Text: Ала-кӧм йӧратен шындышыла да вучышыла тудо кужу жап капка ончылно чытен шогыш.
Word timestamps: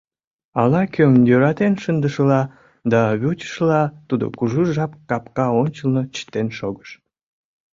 Ала-кӧм 0.61 1.13
йӧратен 1.29 1.73
шындышыла 1.83 2.41
да 2.91 2.99
вучышыла 3.21 3.81
тудо 4.07 4.25
кужу 4.37 4.61
жап 4.75 4.91
капка 5.09 5.47
ончылно 5.61 6.01
чытен 6.15 6.47
шогыш. 6.57 6.89